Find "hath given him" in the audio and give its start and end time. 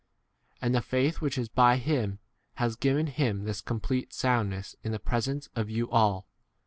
2.55-3.43